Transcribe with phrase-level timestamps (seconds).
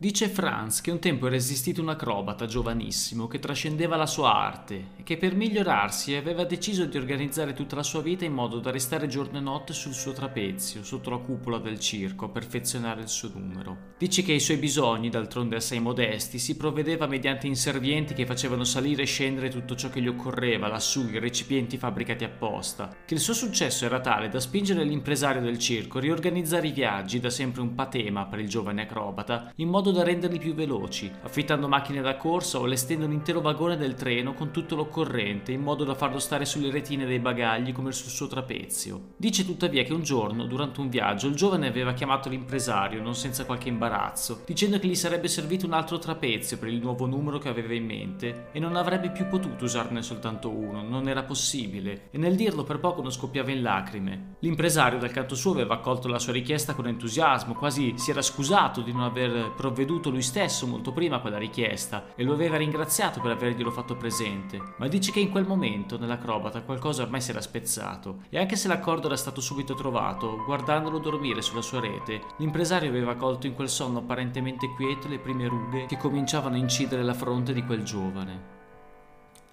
[0.00, 4.90] Dice Franz che un tempo era esistito un acrobata giovanissimo che trascendeva la sua arte
[4.96, 8.70] e che per migliorarsi aveva deciso di organizzare tutta la sua vita in modo da
[8.70, 13.08] restare giorno e notte sul suo trapezio, sotto la cupola del circo, a perfezionare il
[13.08, 13.96] suo numero.
[13.98, 19.02] Dice che i suoi bisogni, d'altronde assai modesti, si provvedeva mediante inservienti che facevano salire
[19.02, 23.34] e scendere tutto ciò che gli occorreva lassù in recipienti fabbricati apposta, che il suo
[23.34, 27.74] successo era tale da spingere l'impresario del circo a riorganizzare i viaggi, da sempre un
[27.74, 32.16] patema per il giovane acrobata, in modo modo da renderli più veloci, affittando macchine da
[32.16, 36.18] corsa o allestendo un intero vagone del treno con tutto l'occorrente in modo da farlo
[36.18, 39.14] stare sulle retine dei bagagli come sul suo trapezio.
[39.16, 43.46] Dice tuttavia che un giorno, durante un viaggio, il giovane aveva chiamato l'impresario, non senza
[43.46, 47.48] qualche imbarazzo, dicendo che gli sarebbe servito un altro trapezio per il nuovo numero che
[47.48, 52.18] aveva in mente e non avrebbe più potuto usarne soltanto uno, non era possibile, e
[52.18, 54.36] nel dirlo per poco non scoppiava in lacrime.
[54.40, 58.82] L'impresario dal canto suo aveva accolto la sua richiesta con entusiasmo, quasi si era scusato
[58.82, 62.56] di non aver provveduto provveduto lui stesso molto prima a quella richiesta e lo aveva
[62.56, 67.30] ringraziato per averglielo fatto presente, ma dice che in quel momento nell'acrobata qualcosa ormai si
[67.30, 72.22] era spezzato e anche se l'accordo era stato subito trovato, guardandolo dormire sulla sua rete,
[72.38, 77.04] l'impresario aveva colto in quel sonno apparentemente quieto le prime rughe che cominciavano a incidere
[77.04, 78.56] la fronte di quel giovane.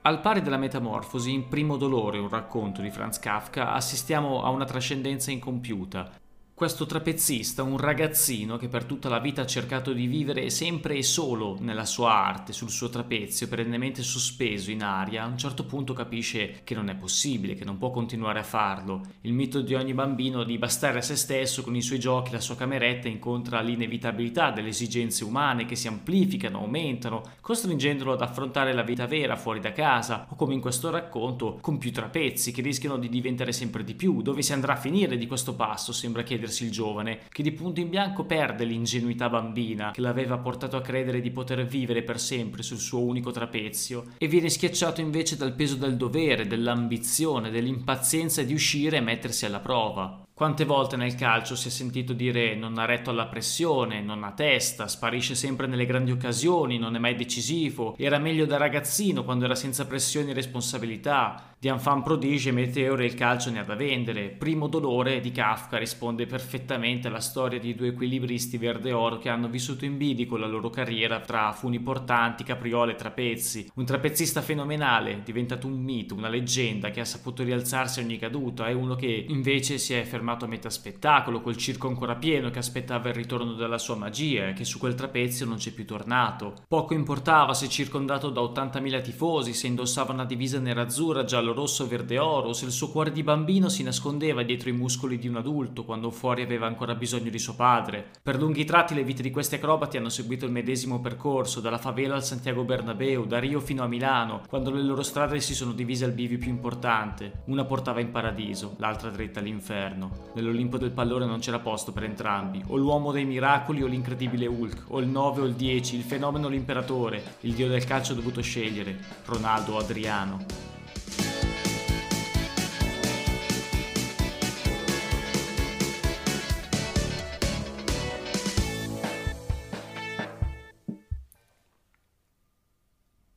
[0.02, 4.66] Al pari della metamorfosi, in Primo dolore, un racconto di Franz Kafka, assistiamo a una
[4.66, 6.11] trascendenza incompiuta,
[6.56, 11.03] questo trapezzista, un ragazzino che per tutta la vita ha cercato di vivere sempre e
[11.03, 15.92] solo nella sua arte, sul suo trapezio, perennemente sospeso in aria, a un certo punto
[15.92, 19.02] capisce che non è possibile, che non può continuare a farlo.
[19.22, 22.39] Il mito di ogni bambino di bastare a se stesso con i suoi giochi, la
[22.39, 28.84] sua cameretta, incontra l'inevitabilità delle esigenze umane che si amplificano, aumentano, costringendolo ad affrontare la
[28.84, 32.97] vita vera fuori da casa, o come in questo racconto, con più trapezzi che rischiano
[32.97, 34.22] di diventare sempre di più.
[34.22, 35.92] Dove si andrà a finire di questo passo?
[35.92, 40.38] Sembra chiedere chiedersi il giovane, che di punto in bianco perde l'ingenuità bambina che l'aveva
[40.38, 45.01] portato a credere di poter vivere per sempre sul suo unico trapezio, e viene schiacciato
[45.01, 50.23] invece dal peso del dovere, dell'ambizione, dell'impazienza di uscire e mettersi alla prova.
[50.35, 54.34] Quante volte nel calcio si è sentito dire non ha retto alla pressione, non ha
[54.34, 59.45] testa, sparisce sempre nelle grandi occasioni, non è mai decisivo, era meglio da ragazzino quando
[59.45, 61.54] era senza pressioni e responsabilità.
[61.66, 64.30] Di enfant prodige Meteore il calcio ne ha da vendere.
[64.30, 69.48] Primo dolore di Kafka risponde perfettamente alla storia di due equilibristi verde oro che hanno
[69.48, 73.72] vissuto in bilico la loro carriera tra funi portanti, capriole e trapezzi.
[73.74, 78.68] Un trapezzista fenomenale, diventato un mito, una leggenda che ha saputo rialzarsi a ogni caduta,
[78.68, 82.59] e uno che invece si è fermato a metà spettacolo, col circo ancora pieno che
[82.59, 86.53] aspettava il ritorno della sua magia e che su quel trapezio non c'è più tornato.
[86.68, 92.19] Poco importava se circondato da 80.000 tifosi, se indossava una divisa nerazzurra, giallo rosso, verde
[92.19, 95.83] oro, se il suo cuore di bambino si nascondeva dietro i muscoli di un adulto
[95.83, 98.11] quando fuori aveva ancora bisogno di suo padre.
[98.21, 102.13] Per lunghi tratti le vite di questi acrobati hanno seguito il medesimo percorso, dalla favela
[102.13, 106.05] al Santiago Bernabeu, da Rio fino a Milano, quando le loro strade si sono divise
[106.05, 107.43] al bivio più importante.
[107.45, 110.31] Una portava in paradiso, l'altra dritta all'inferno.
[110.35, 114.85] Nell'Olimpo del pallone non c'era posto per entrambi, o l'uomo dei miracoli o l'incredibile Hulk,
[114.89, 118.41] o il 9 o il 10, il fenomeno l'imperatore, il dio del calcio ha dovuto
[118.41, 120.75] scegliere, Ronaldo o Adriano.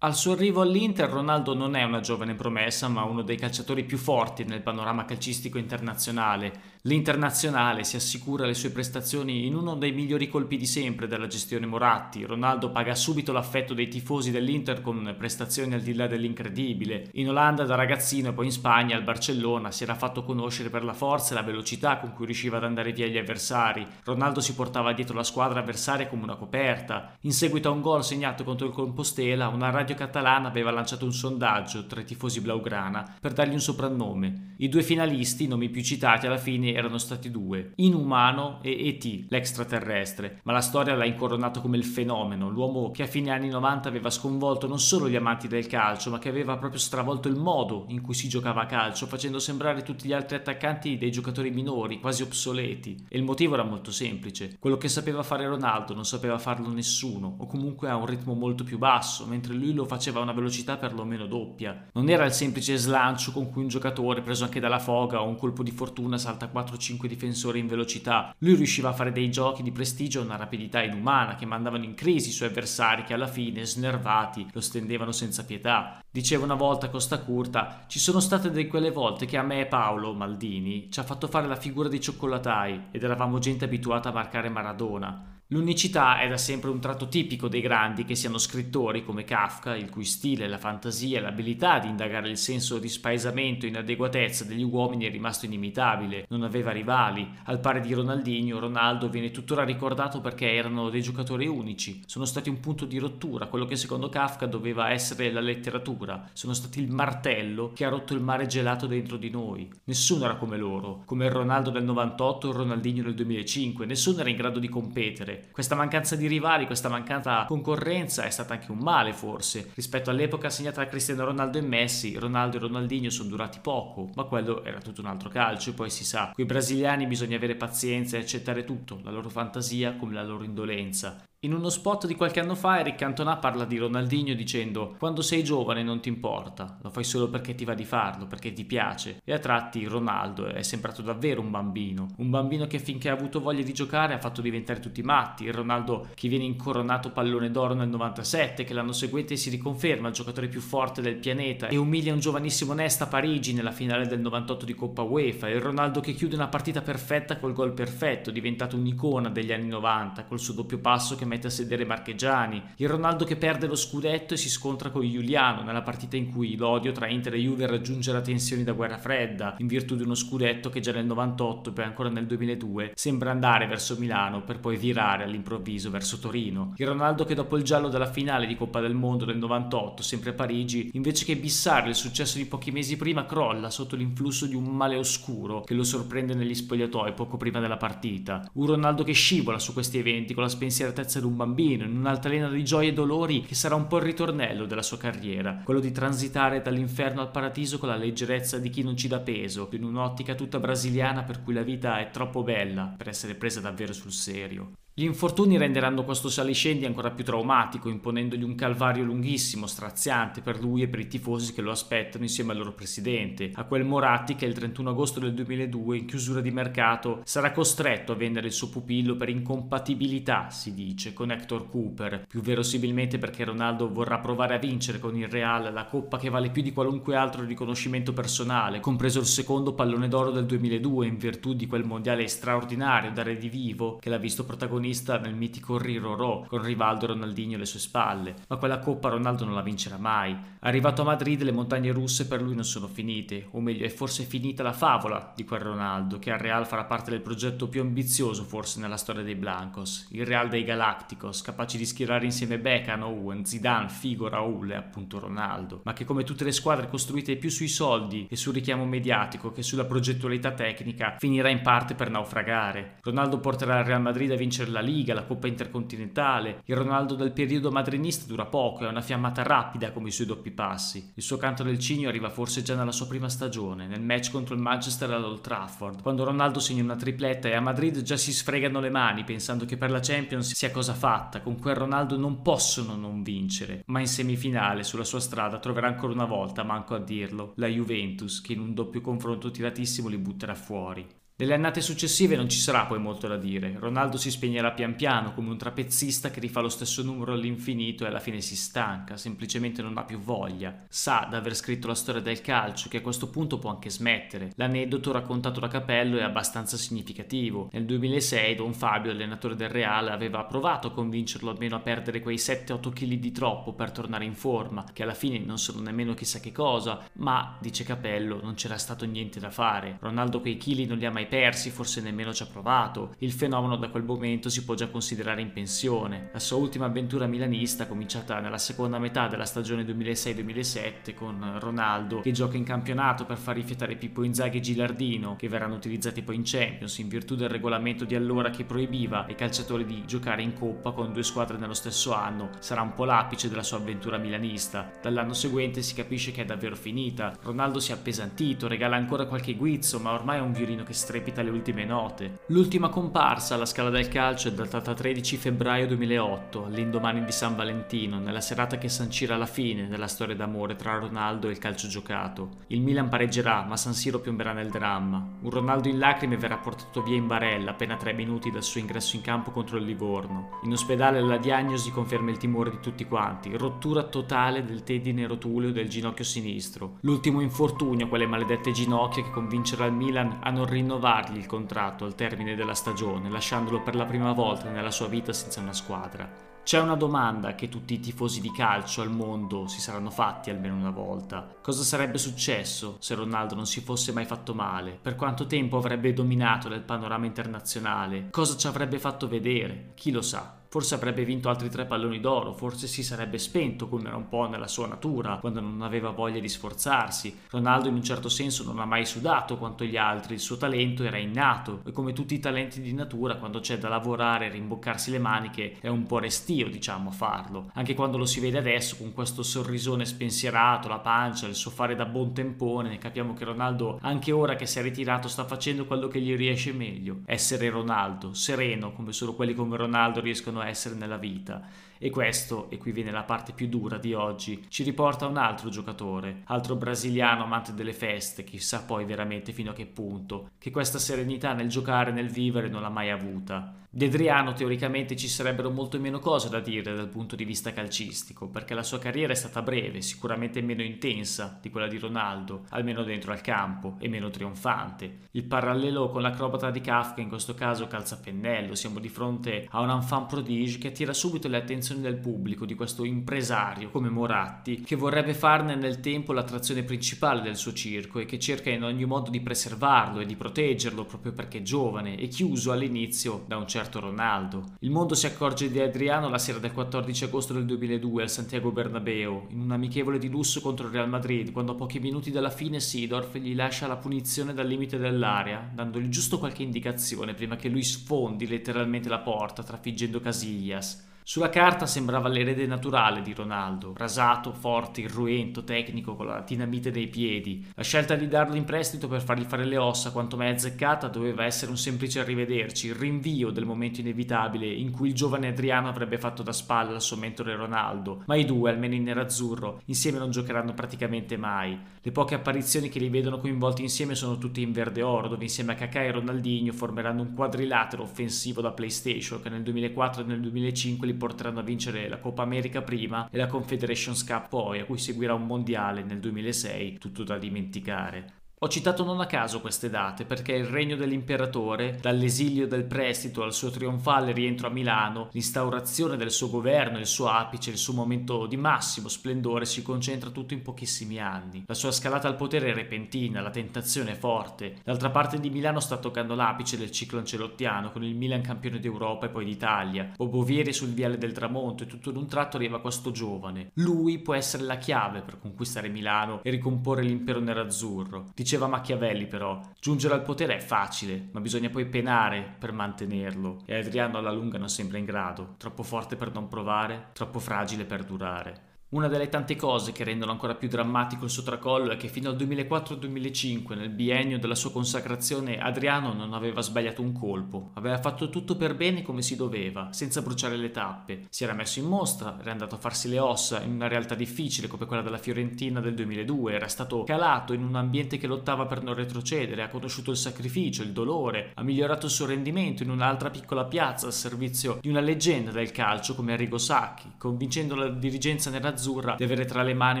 [0.00, 3.98] Al suo arrivo all'Inter Ronaldo non è una giovane promessa, ma uno dei calciatori più
[3.98, 6.77] forti nel panorama calcistico internazionale.
[6.88, 11.66] L'internazionale si assicura le sue prestazioni in uno dei migliori colpi di sempre della gestione
[11.66, 12.24] Moratti.
[12.24, 17.10] Ronaldo paga subito l'affetto dei tifosi dell'Inter con prestazioni al di là dell'incredibile.
[17.12, 20.82] In Olanda da ragazzino e poi in Spagna al Barcellona si era fatto conoscere per
[20.82, 23.86] la forza e la velocità con cui riusciva ad andare via gli avversari.
[24.04, 27.18] Ronaldo si portava dietro la squadra avversaria come una coperta.
[27.20, 31.12] In seguito a un gol segnato contro il Compostela, una radio catalana aveva lanciato un
[31.12, 34.54] sondaggio tra i tifosi blaugrana per dargli un soprannome.
[34.56, 40.40] I due finalisti, nomi più citati alla fine, erano stati due, Inumano e E.T., l'extraterrestre,
[40.44, 44.10] ma la storia l'ha incoronato come il fenomeno, l'uomo che a fine anni 90 aveva
[44.10, 48.00] sconvolto non solo gli amanti del calcio, ma che aveva proprio stravolto il modo in
[48.00, 52.22] cui si giocava a calcio, facendo sembrare tutti gli altri attaccanti dei giocatori minori, quasi
[52.22, 53.06] obsoleti.
[53.08, 54.56] E il motivo era molto semplice.
[54.58, 58.64] Quello che sapeva fare Ronaldo non sapeva farlo nessuno, o comunque a un ritmo molto
[58.64, 61.88] più basso, mentre lui lo faceva a una velocità perlomeno doppia.
[61.92, 65.36] Non era il semplice slancio con cui un giocatore preso anche dalla foga o un
[65.36, 68.34] colpo di fortuna salta 4-5 difensori in velocità.
[68.38, 71.94] Lui riusciva a fare dei giochi di prestigio a una rapidità inumana che mandavano in
[71.94, 76.02] crisi i suoi avversari che alla fine, snervati, lo stendevano senza pietà.
[76.10, 79.66] Diceva una volta Costa Curta, ci sono state di quelle volte che a me e
[79.66, 84.12] Paolo, Maldini, ci ha fatto fare la figura dei cioccolatai ed eravamo gente abituata a
[84.12, 85.37] marcare Maradona.
[85.50, 89.88] L'unicità è da sempre un tratto tipico dei grandi, che siano scrittori come Kafka, il
[89.88, 94.62] cui stile, la fantasia e l'abilità di indagare il senso di spaesamento e inadeguatezza degli
[94.62, 97.26] uomini è rimasto inimitabile, non aveva rivali.
[97.44, 102.50] Al pari di Ronaldinho, Ronaldo viene tuttora ricordato perché erano dei giocatori unici, sono stati
[102.50, 106.90] un punto di rottura, quello che secondo Kafka doveva essere la letteratura, sono stati il
[106.90, 109.66] martello che ha rotto il mare gelato dentro di noi.
[109.84, 114.20] Nessuno era come loro, come il Ronaldo del 98 o il Ronaldinho del 2005, nessuno
[114.20, 118.70] era in grado di competere questa mancanza di rivali, questa mancata concorrenza è stata anche
[118.70, 119.70] un male forse.
[119.74, 124.24] Rispetto all'epoca segnata da Cristiano Ronaldo e Messi, Ronaldo e Ronaldinho sono durati poco, ma
[124.24, 127.54] quello era tutto un altro calcio e poi si sa, con i brasiliani bisogna avere
[127.54, 131.22] pazienza e accettare tutto, la loro fantasia come la loro indolenza.
[131.42, 135.44] In uno spot di qualche anno fa Eric Cantona parla di Ronaldinho dicendo quando sei
[135.44, 139.20] giovane non ti importa, lo fai solo perché ti va di farlo, perché ti piace.
[139.22, 143.38] E a tratti Ronaldo è sembrato davvero un bambino, un bambino che finché ha avuto
[143.38, 147.74] voglia di giocare ha fatto diventare tutti matti, il Ronaldo che viene incoronato pallone d'oro
[147.74, 152.12] nel 97, che l'anno seguente si riconferma il giocatore più forte del pianeta e umilia
[152.12, 156.14] un giovanissimo Nesta a Parigi nella finale del 98 di Coppa UEFA, il Ronaldo che
[156.14, 160.80] chiude una partita perfetta col gol perfetto, diventato un'icona degli anni 90, col suo doppio
[160.80, 164.90] passo che mette a sedere Marcheggiani, il Ronaldo che perde lo scudetto e si scontra
[164.90, 168.72] con Giuliano nella partita in cui l'odio tra Inter e Juve raggiunge la tensione da
[168.72, 172.26] guerra fredda, in virtù di uno scudetto che già nel 98 e poi ancora nel
[172.26, 176.72] 2002 sembra andare verso Milano per poi virare all'improvviso verso Torino.
[176.76, 180.30] Il Ronaldo che dopo il giallo della finale di Coppa del Mondo del 98, sempre
[180.30, 184.54] a Parigi, invece che bissare il successo di pochi mesi prima, crolla sotto l'influsso di
[184.54, 188.48] un male oscuro che lo sorprende negli spogliatoi poco prima della partita.
[188.54, 192.48] Un Ronaldo che scivola su questi eventi con la spensieratezza di un bambino, in un'altalena
[192.48, 195.92] di gioie e dolori che sarà un po' il ritornello della sua carriera, quello di
[195.92, 200.34] transitare dall'inferno al paradiso con la leggerezza di chi non ci dà peso, in un'ottica
[200.34, 204.72] tutta brasiliana per cui la vita è troppo bella per essere presa davvero sul serio.
[204.98, 210.82] Gli infortuni renderanno questo saliscendi ancora più traumatico, imponendogli un calvario lunghissimo, straziante per lui
[210.82, 214.44] e per i tifosi che lo aspettano insieme al loro presidente, a quel Moratti che
[214.44, 218.70] il 31 agosto del 2002, in chiusura di mercato, sarà costretto a vendere il suo
[218.70, 224.58] pupillo per incompatibilità, si dice, con Hector Cooper, più verosimilmente perché Ronaldo vorrà provare a
[224.58, 229.20] vincere con il Real la coppa che vale più di qualunque altro riconoscimento personale, compreso
[229.20, 234.08] il secondo pallone d'oro del 2002 in virtù di quel mondiale straordinario da redivivo che
[234.08, 238.78] l'ha visto protagonista protagonista nel mitico Rirorò con Rivaldo Ronaldinho alle sue spalle, ma quella
[238.78, 240.36] coppa Ronaldo non la vincerà mai.
[240.60, 244.24] Arrivato a Madrid le montagne russe per lui non sono finite, o meglio è forse
[244.24, 248.44] finita la favola di quel Ronaldo che al Real farà parte del progetto più ambizioso
[248.44, 253.44] forse nella storia dei Blancos, il Real dei Galacticos, capaci di schierare insieme Beckham, Owen,
[253.44, 257.68] Zidane, Figo, Raul e appunto Ronaldo, ma che come tutte le squadre costruite più sui
[257.68, 262.96] soldi e sul richiamo mediatico che sulla progettualità tecnica finirà in parte per naufragare.
[263.02, 266.62] Ronaldo porterà il Real Madrid a vincere la la Liga, la Coppa Intercontinentale.
[266.64, 270.50] Il Ronaldo del periodo madrinista dura poco, è una fiammata rapida come i suoi doppi
[270.50, 271.12] passi.
[271.14, 274.54] Il suo canto del cigno arriva forse già nella sua prima stagione, nel match contro
[274.54, 278.80] il Manchester all'Old Trafford, quando Ronaldo segna una tripletta e a Madrid già si sfregano
[278.80, 282.94] le mani pensando che per la Champions sia cosa fatta, con quel Ronaldo non possono
[282.96, 287.52] non vincere, ma in semifinale sulla sua strada troverà ancora una volta, manco a dirlo,
[287.56, 291.06] la Juventus che in un doppio confronto tiratissimo li butterà fuori.
[291.40, 293.76] Nelle annate successive non ci sarà poi molto da dire.
[293.78, 298.08] Ronaldo si spegnerà pian piano come un trapezzista che rifà lo stesso numero all'infinito e
[298.08, 300.86] alla fine si stanca, semplicemente non ha più voglia.
[300.88, 304.50] Sa d'aver scritto la storia del calcio che a questo punto può anche smettere.
[304.56, 307.68] L'aneddoto raccontato da Capello è abbastanza significativo.
[307.70, 312.38] Nel 2006 Don Fabio, allenatore del Real, aveva provato a convincerlo almeno a perdere quei
[312.38, 316.40] 7-8 kg di troppo per tornare in forma, che alla fine non sono nemmeno chissà
[316.40, 319.98] che cosa, ma, dice Capello, non c'era stato niente da fare.
[320.00, 323.14] Ronaldo quei chili non li ha mai persi, forse nemmeno ci ha provato.
[323.18, 326.30] Il fenomeno da quel momento si può già considerare in pensione.
[326.32, 332.32] La sua ultima avventura milanista, cominciata nella seconda metà della stagione 2006-2007 con Ronaldo, che
[332.32, 336.42] gioca in campionato per far rifiatare Pippo Inzaghi e Gilardino, che verranno utilizzati poi in
[336.44, 340.92] Champions in virtù del regolamento di allora che proibiva ai calciatori di giocare in coppa
[340.92, 344.90] con due squadre nello stesso anno, sarà un po' l'apice della sua avventura milanista.
[345.02, 347.36] Dall'anno seguente si capisce che è davvero finita.
[347.42, 351.16] Ronaldo si è appesantito, regala ancora qualche guizzo, ma ormai è un violino che strema
[351.18, 352.40] strepita le ultime note.
[352.46, 358.18] L'ultima comparsa alla Scala del Calcio è datata 13 febbraio 2008, all'indomani di San Valentino,
[358.18, 362.50] nella serata che sancirà la fine della storia d'amore tra Ronaldo e il calcio giocato.
[362.68, 365.26] Il Milan pareggerà, ma San Siro piomberà nel dramma.
[365.40, 369.16] Un Ronaldo in lacrime verrà portato via in barella appena tre minuti dal suo ingresso
[369.16, 370.60] in campo contro il Livorno.
[370.62, 375.72] In ospedale la diagnosi conferma il timore di tutti quanti, rottura totale del tendine rotuleo
[375.72, 376.98] del ginocchio sinistro.
[377.00, 382.04] L'ultimo infortunio, quelle maledette ginocchia che convincerà il Milan a non rinnovare rinnovargli il contratto
[382.04, 386.46] al termine della stagione, lasciandolo per la prima volta nella sua vita senza una squadra.
[386.62, 390.74] C'è una domanda che tutti i tifosi di calcio al mondo si saranno fatti almeno
[390.74, 391.56] una volta.
[391.62, 394.98] Cosa sarebbe successo se Ronaldo non si fosse mai fatto male?
[395.00, 398.28] Per quanto tempo avrebbe dominato nel panorama internazionale?
[398.30, 399.92] Cosa ci avrebbe fatto vedere?
[399.94, 400.57] Chi lo sa?
[400.70, 404.46] Forse avrebbe vinto altri tre palloni d'oro, forse si sarebbe spento come era un po'
[404.46, 407.38] nella sua natura, quando non aveva voglia di sforzarsi.
[407.48, 411.04] Ronaldo in un certo senso non ha mai sudato quanto gli altri, il suo talento
[411.04, 415.10] era innato e come tutti i talenti di natura quando c'è da lavorare e rimboccarsi
[415.10, 417.70] le maniche è un po' restio diciamo a farlo.
[417.72, 421.94] Anche quando lo si vede adesso con questo sorrisone spensierato, la pancia, il suo fare
[421.94, 426.08] da buon tempone, capiamo che Ronaldo anche ora che si è ritirato sta facendo quello
[426.08, 430.94] che gli riesce meglio, essere Ronaldo, sereno come solo quelli come Ronaldo riescono a essere
[430.94, 431.62] nella vita
[431.98, 435.36] e questo, e qui viene la parte più dura di oggi, ci riporta a un
[435.36, 440.70] altro giocatore, altro brasiliano amante delle feste, chissà poi veramente fino a che punto, che
[440.70, 443.74] questa serenità nel giocare nel vivere non l'ha mai avuta.
[443.90, 448.46] Di Adriano teoricamente ci sarebbero molto meno cose da dire dal punto di vista calcistico,
[448.46, 453.02] perché la sua carriera è stata breve, sicuramente meno intensa di quella di Ronaldo, almeno
[453.02, 455.20] dentro al campo, e meno trionfante.
[455.30, 459.66] Il parallelo con l'acrobata di Kafka in questo caso calza a pennello, siamo di fronte
[459.70, 464.10] a un enfant prodige che attira subito le attenzioni del pubblico di questo impresario come
[464.10, 468.84] Moratti che vorrebbe farne nel tempo l'attrazione principale del suo circo e che cerca in
[468.84, 473.66] ogni modo di preservarlo e di proteggerlo proprio perché giovane e chiuso all'inizio da un
[473.66, 474.76] certo Ronaldo.
[474.80, 478.70] Il mondo si accorge di Adriano la sera del 14 agosto del 2002 al Santiago
[478.72, 482.50] Bernabeu in un amichevole di lusso contro il Real Madrid quando a pochi minuti dalla
[482.50, 487.68] fine Sidorf gli lascia la punizione dal limite dell'area dandogli giusto qualche indicazione prima che
[487.68, 491.07] lui sfondi letteralmente la porta trafiggendo Casillas.
[491.30, 497.08] Sulla carta sembrava l'erede naturale di Ronaldo, rasato, forte, irruento, tecnico, con la dinamite dei
[497.08, 497.66] piedi.
[497.74, 501.44] La scelta di darlo in prestito per fargli fare le ossa quanto mai azzeccata doveva
[501.44, 506.16] essere un semplice arrivederci, il rinvio del momento inevitabile in cui il giovane Adriano avrebbe
[506.16, 510.30] fatto da spalla al suo mentore Ronaldo, ma i due, almeno in nerazzurro, insieme non
[510.30, 511.78] giocheranno praticamente mai.
[512.00, 515.72] Le poche apparizioni che li vedono coinvolti insieme sono tutte in verde oro, dove insieme
[515.72, 520.40] a Kaká e Ronaldinho formeranno un quadrilatero offensivo da PlayStation che nel 2004 e nel
[520.40, 524.86] 2005 li porteranno a vincere la Coppa America prima e la Confederations Cup poi, a
[524.86, 528.47] cui seguirà un mondiale nel 2006, tutto da dimenticare.
[528.60, 533.54] Ho citato non a caso queste date perché il regno dell'imperatore, dall'esilio del prestito al
[533.54, 538.46] suo trionfale rientro a Milano, l'instaurazione del suo governo, il suo apice, il suo momento
[538.46, 541.62] di massimo splendore si concentra tutto in pochissimi anni.
[541.68, 544.78] La sua scalata al potere è repentina, la tentazione è forte.
[544.82, 549.26] D'altra parte di Milano sta toccando l'apice del ciclo ancelottiano con il Milan campione d'Europa
[549.26, 550.14] e poi d'Italia.
[550.16, 553.70] Bobovieri sul viale del tramonto e tutto d'un tratto arriva questo giovane.
[553.74, 558.32] Lui può essere la chiave per conquistare Milano e ricomporre l'impero nerazzurro.
[558.48, 563.76] Diceva Machiavelli però, giungere al potere è facile, ma bisogna poi penare per mantenerlo e
[563.76, 568.04] Adriano alla lunga non sembra in grado, troppo forte per non provare, troppo fragile per
[568.04, 568.67] durare.
[568.90, 572.30] Una delle tante cose che rendono ancora più drammatico il suo tracollo è che fino
[572.30, 578.30] al 2004-2005, nel biennio della sua consacrazione, Adriano non aveva sbagliato un colpo, aveva fatto
[578.30, 581.26] tutto per bene come si doveva, senza bruciare le tappe.
[581.28, 584.68] Si era messo in mostra, era andato a farsi le ossa in una realtà difficile
[584.68, 588.82] come quella della Fiorentina del 2002, era stato calato in un ambiente che lottava per
[588.82, 593.28] non retrocedere, ha conosciuto il sacrificio, il dolore, ha migliorato il suo rendimento in un'altra
[593.28, 598.48] piccola piazza al servizio di una leggenda del calcio come Arrigo Sacchi, convincendo la dirigenza
[598.48, 600.00] nella azzurra di avere tra le mani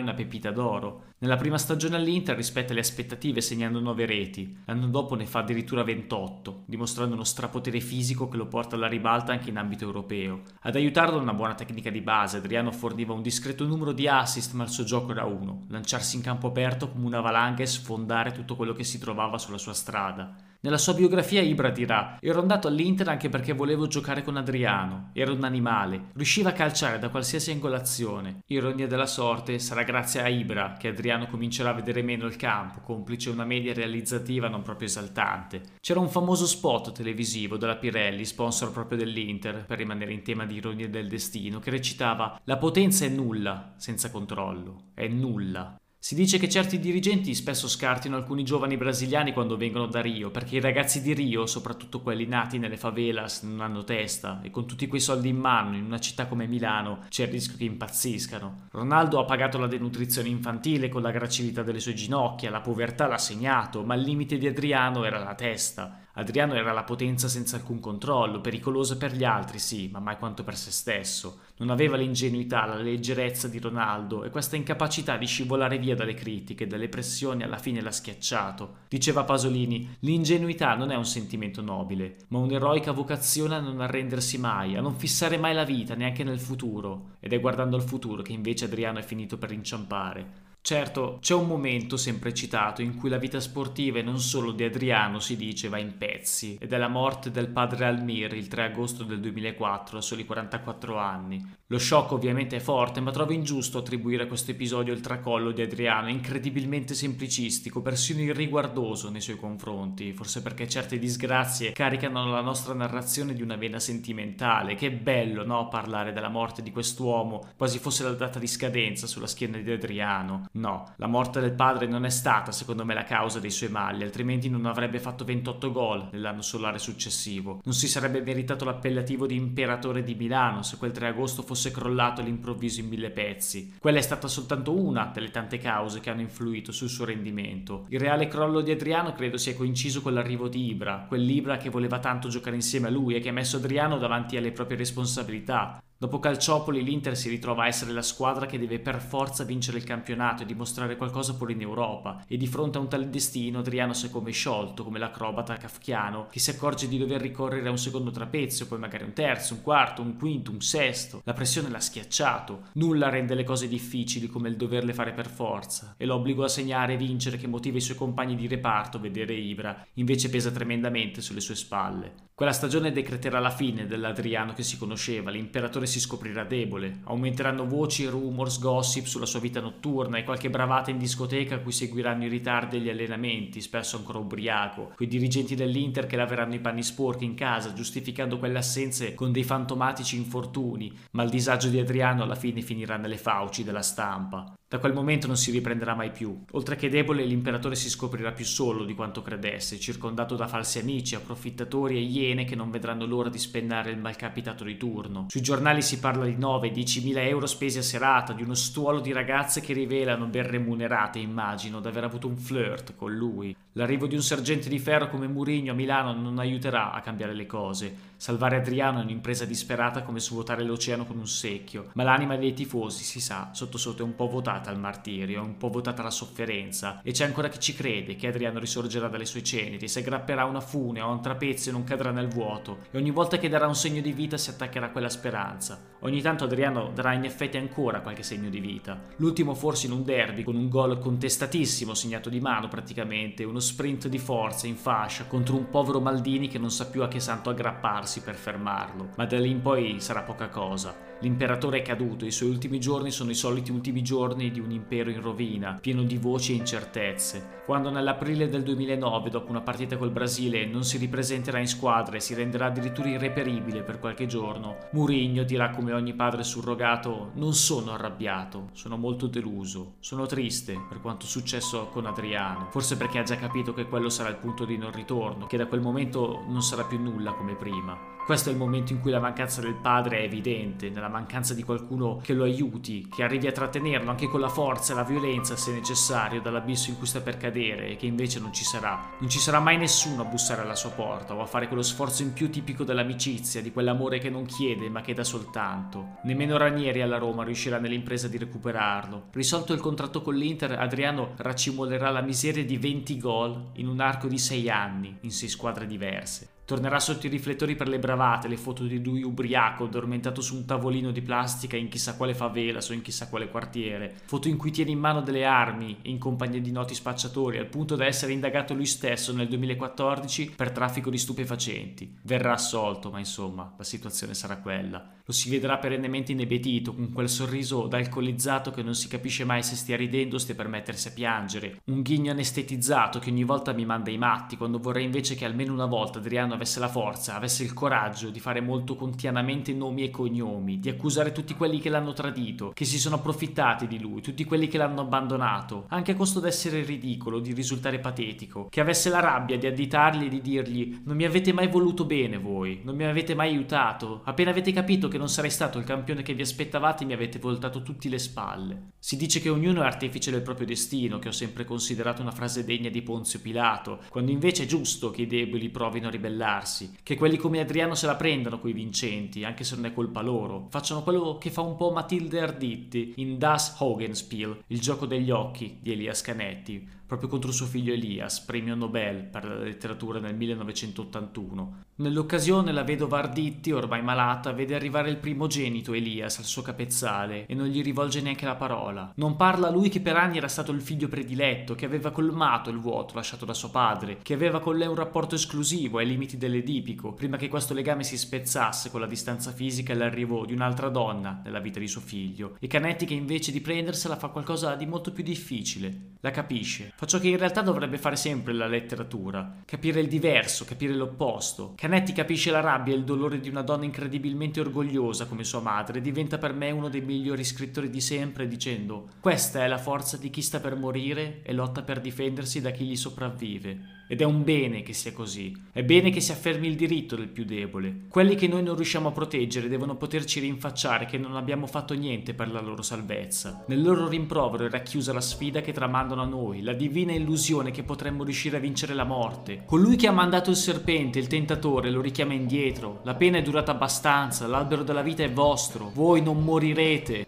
[0.00, 1.06] una pepita d'oro.
[1.18, 5.82] Nella prima stagione all'Inter rispetta le aspettative segnando 9 reti, l'anno dopo ne fa addirittura
[5.82, 10.42] 28, dimostrando uno strapotere fisico che lo porta alla ribalta anche in ambito europeo.
[10.60, 14.62] Ad aiutarlo una buona tecnica di base, Adriano forniva un discreto numero di assist ma
[14.62, 18.54] il suo gioco era uno, lanciarsi in campo aperto come una valanga e sfondare tutto
[18.54, 20.47] quello che si trovava sulla sua strada.
[20.60, 25.30] Nella sua biografia Ibra dirà Ero andato all'Inter anche perché volevo giocare con Adriano, era
[25.30, 28.40] un animale, riusciva a calciare da qualsiasi angolazione.
[28.46, 32.80] Ironia della sorte, sarà grazie a Ibra che Adriano comincerà a vedere meno il campo,
[32.80, 35.62] complice una media realizzativa non proprio esaltante.
[35.80, 40.56] C'era un famoso spot televisivo della Pirelli, sponsor proprio dell'Inter, per rimanere in tema di
[40.56, 45.76] ironia del destino, che recitava La potenza è nulla senza controllo, è nulla.
[46.08, 50.56] Si dice che certi dirigenti spesso scartino alcuni giovani brasiliani quando vengono da Rio, perché
[50.56, 54.86] i ragazzi di Rio, soprattutto quelli nati nelle favelas, non hanno testa e con tutti
[54.86, 58.68] quei soldi in mano in una città come Milano c'è il rischio che impazziscano.
[58.70, 63.18] Ronaldo ha pagato la denutrizione infantile con la gracilità delle sue ginocchia, la povertà l'ha
[63.18, 66.06] segnato, ma il limite di Adriano era la testa.
[66.18, 70.42] Adriano era la potenza senza alcun controllo, pericolosa per gli altri sì, ma mai quanto
[70.42, 71.42] per se stesso.
[71.58, 76.66] Non aveva l'ingenuità, la leggerezza di Ronaldo e questa incapacità di scivolare via dalle critiche,
[76.66, 78.78] dalle pressioni, alla fine l'ha schiacciato.
[78.88, 84.74] Diceva Pasolini, l'ingenuità non è un sentimento nobile, ma un'eroica vocazione a non arrendersi mai,
[84.74, 87.10] a non fissare mai la vita, neanche nel futuro.
[87.20, 90.46] Ed è guardando al futuro che invece Adriano è finito per inciampare.
[90.68, 94.64] Certo, c'è un momento sempre citato in cui la vita sportiva e non solo di
[94.64, 98.64] Adriano si dice va in pezzi ed è la morte del padre Almir il 3
[98.64, 101.56] agosto del 2004 a soli 44 anni.
[101.70, 105.60] Lo shock ovviamente è forte, ma trovo ingiusto attribuire a questo episodio il tracollo di
[105.60, 112.72] Adriano, incredibilmente semplicistico, persino irriguardoso nei suoi confronti, forse perché certe disgrazie caricano la nostra
[112.72, 114.76] narrazione di una vena sentimentale.
[114.76, 119.26] Che bello, no, parlare della morte di quest'uomo, quasi fosse la data di scadenza sulla
[119.26, 120.46] schiena di Adriano.
[120.58, 124.02] No, la morte del padre non è stata, secondo me, la causa dei suoi mali,
[124.02, 127.60] altrimenti non avrebbe fatto 28 gol nell'anno solare successivo.
[127.62, 132.20] Non si sarebbe meritato l'appellativo di imperatore di Milano se quel 3 agosto fosse crollato
[132.20, 133.76] all'improvviso in mille pezzi.
[133.78, 137.86] Quella è stata soltanto una delle tante cause che hanno influito sul suo rendimento.
[137.90, 142.00] Il reale crollo di Adriano credo sia coinciso con l'arrivo di Ibra, quell'Ibra che voleva
[142.00, 145.80] tanto giocare insieme a lui e che ha messo Adriano davanti alle proprie responsabilità.
[146.00, 149.82] Dopo Calciopoli l'Inter si ritrova a essere la squadra che deve per forza vincere il
[149.82, 153.92] campionato e dimostrare qualcosa pure in Europa e di fronte a un tale destino Adriano
[153.94, 157.78] si è come sciolto come l'acrobata kafkiano che si accorge di dover ricorrere a un
[157.78, 161.20] secondo trapezio, poi magari un terzo, un quarto, un quinto, un sesto.
[161.24, 162.66] La pressione l'ha schiacciato.
[162.74, 166.92] Nulla rende le cose difficili come il doverle fare per forza e l'obbligo a segnare
[166.92, 171.40] e vincere che motiva i suoi compagni di reparto vedere Ibra invece pesa tremendamente sulle
[171.40, 172.26] sue spalle.
[172.38, 178.06] Quella stagione decreterà la fine dell'Adriano che si conosceva, l'imperatore si scoprirà debole, aumenteranno voci,
[178.06, 182.28] rumors, gossip sulla sua vita notturna e qualche bravata in discoteca a cui seguiranno i
[182.28, 187.24] ritardi e gli allenamenti, spesso ancora ubriaco, quei dirigenti dell'Inter che laveranno i panni sporchi
[187.24, 192.34] in casa, giustificando quelle assenze con dei fantomatici infortuni, ma il disagio di Adriano alla
[192.34, 194.54] fine finirà nelle fauci della stampa.
[194.70, 196.44] Da quel momento non si riprenderà mai più.
[196.50, 201.14] Oltre che debole, l'imperatore si scoprirà più solo di quanto credesse, circondato da falsi amici,
[201.14, 205.28] approfittatori e iene che non vedranno l'ora di spennare il malcapitato di turno.
[205.30, 209.10] Sui giornali si parla di 9-10 mila euro spesi a serata, di uno stuolo di
[209.10, 213.56] ragazze che rivelano, ben remunerate immagino, d'aver avuto un flirt con lui.
[213.72, 217.46] L'arrivo di un sergente di ferro come Murigno a Milano non aiuterà a cambiare le
[217.46, 217.96] cose.
[218.20, 223.04] Salvare Adriano è un'impresa disperata come svuotare l'oceano con un secchio, ma l'anima dei tifosi,
[223.04, 226.10] si sa, sotto sotto è un po' votata al martirio, è un po' votata alla
[226.10, 230.42] sofferenza, e c'è ancora chi ci crede che Adriano risorgerà dalle sue ceneri, si aggrapperà
[230.42, 233.38] a una fune o a un trapezio e non cadrà nel vuoto, e ogni volta
[233.38, 235.80] che darà un segno di vita si attaccherà a quella speranza.
[236.00, 239.00] Ogni tanto Adriano darà in effetti ancora qualche segno di vita.
[239.18, 244.08] L'ultimo forse in un derby, con un gol contestatissimo, segnato di mano praticamente, uno sprint
[244.08, 247.50] di forza in fascia contro un povero Maldini che non sa più a che santo
[247.50, 251.07] aggrapparsi per fermarlo, ma da lì in poi sarà poca cosa.
[251.20, 255.10] L'imperatore è caduto, i suoi ultimi giorni sono i soliti ultimi giorni di un impero
[255.10, 257.62] in rovina, pieno di voci e incertezze.
[257.64, 262.20] Quando nell'aprile del 2009, dopo una partita col Brasile, non si ripresenterà in squadra e
[262.20, 267.94] si renderà addirittura irreperibile per qualche giorno, Murigno dirà come ogni padre surrogato: Non sono
[267.94, 273.36] arrabbiato, sono molto deluso, sono triste per quanto successo con Adriano, forse perché ha già
[273.36, 276.84] capito che quello sarà il punto di non ritorno, che da quel momento non sarà
[276.84, 278.17] più nulla come prima.
[278.28, 281.62] Questo è il momento in cui la mancanza del padre è evidente, nella mancanza di
[281.62, 285.56] qualcuno che lo aiuti, che arrivi a trattenerlo anche con la forza e la violenza
[285.56, 289.12] se necessario dall'abisso in cui sta per cadere e che invece non ci sarà.
[289.18, 292.22] Non ci sarà mai nessuno a bussare alla sua porta o a fare quello sforzo
[292.22, 296.18] in più tipico dell'amicizia, di quell'amore che non chiede ma che dà soltanto.
[296.24, 299.28] Nemmeno Ranieri alla Roma riuscirà nell'impresa di recuperarlo.
[299.32, 304.28] Risolto il contratto con l'Inter, Adriano racimolerà la miseria di 20 gol in un arco
[304.28, 306.56] di 6 anni in 6 squadre diverse.
[306.68, 310.66] Tornerà sotto i riflettori per le bravate, le foto di lui ubriaco, addormentato su un
[310.66, 314.16] tavolino di plastica in chissà quale favela o in chissà quale quartiere.
[314.26, 317.96] Foto in cui tiene in mano delle armi in compagnia di noti spacciatori, al punto
[317.96, 322.18] da essere indagato lui stesso nel 2014 per traffico di stupefacenti.
[322.20, 325.17] Verrà assolto, ma insomma, la situazione sarà quella.
[325.28, 329.62] Lo si vedrà perennemente inebetito, con quel sorriso da alcolizzato che non si capisce mai
[329.62, 331.82] se stia ridendo o stia per mettersi a piangere.
[331.90, 335.74] Un ghigno anestetizzato che ogni volta mi manda i matti, quando vorrei invece che almeno
[335.74, 340.08] una volta Adriano avesse la forza, avesse il coraggio di fare molto contianamente nomi e
[340.08, 344.46] cognomi, di accusare tutti quelli che l'hanno tradito, che si sono approfittati di lui, tutti
[344.46, 349.20] quelli che l'hanno abbandonato, anche a costo d'essere ridicolo, di risultare patetico, che avesse la
[349.20, 353.04] rabbia di additargli e di dirgli non mi avete mai voluto bene voi, non mi
[353.04, 357.04] avete mai aiutato, appena avete capito che non sarei stato il campione che vi aspettavate
[357.04, 358.92] mi avete voltato tutti le spalle.
[358.98, 362.64] Si dice che ognuno è artefice del proprio destino, che ho sempre considerato una frase
[362.64, 367.16] degna di Ponzio Pilato, quando invece è giusto che i deboli provino a ribellarsi, che
[367.16, 371.02] quelli come Adriano se la prendano coi vincenti, anche se non è colpa loro, facciano
[371.02, 375.92] quello che fa un po' Matilde Arditti in Das Hogenspiel, il gioco degli occhi di
[375.92, 381.84] Elias Canetti, proprio contro suo figlio Elias, premio Nobel per la letteratura nel 1981.
[381.96, 387.54] Nell'occasione la vedova Arditti, ormai malata, vede arrivare il primogenito Elias al suo capezzale e
[387.54, 389.10] non gli rivolge neanche la parola.
[389.16, 392.78] Non parla lui che per anni era stato il figlio prediletto, che aveva colmato il
[392.78, 397.14] vuoto lasciato da suo padre, che aveva con lei un rapporto esclusivo ai limiti dell'edipico,
[397.14, 401.40] prima che questo legame si spezzasse con la distanza fisica e l'arrivo di un'altra donna
[401.42, 402.56] nella vita di suo figlio.
[402.60, 406.16] E Canetti che invece di prendersela fa qualcosa di molto più difficile.
[406.20, 410.64] La capisce fa ciò che in realtà dovrebbe fare sempre la letteratura, capire il diverso,
[410.64, 411.74] capire l'opposto.
[411.76, 415.98] Canetti capisce la rabbia e il dolore di una donna incredibilmente orgogliosa come sua madre
[415.98, 420.16] e diventa per me uno dei migliori scrittori di sempre dicendo questa è la forza
[420.16, 423.98] di chi sta per morire e lotta per difendersi da chi gli sopravvive.
[424.10, 425.54] Ed è un bene che sia così.
[425.70, 428.06] È bene che si affermi il diritto del più debole.
[428.08, 432.32] Quelli che noi non riusciamo a proteggere devono poterci rinfacciare che non abbiamo fatto niente
[432.32, 433.64] per la loro salvezza.
[433.68, 437.82] Nel loro rimprovero è racchiusa la sfida che tramandano a noi, la divina illusione che
[437.82, 439.62] potremmo riuscire a vincere la morte.
[439.66, 443.00] Colui che ha mandato il serpente, il tentatore, lo richiama indietro.
[443.04, 445.90] La pena è durata abbastanza, l'albero della vita è vostro.
[445.94, 447.26] Voi non morirete.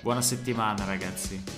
[0.00, 1.57] Buona settimana ragazzi.